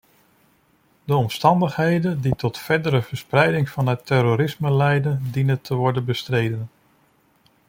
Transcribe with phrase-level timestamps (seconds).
[1.03, 6.69] De omstandigheden die tot verdere verspreiding van het terrorisme leiden, dienen te worden bestreden.